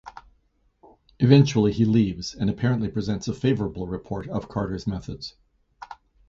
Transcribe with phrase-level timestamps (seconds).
[1.19, 5.35] Eventually he leaves and apparently presents a favourable report of Carter's methods.